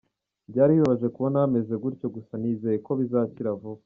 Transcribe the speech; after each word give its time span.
Byari 0.49 0.71
bibabaje 0.77 1.07
kubabona 1.13 1.43
bameze 1.43 1.73
gutyo 1.83 2.07
gusa 2.15 2.33
nizeye 2.41 2.77
ko 2.85 2.91
bazakira 2.99 3.59
vuba. 3.61 3.79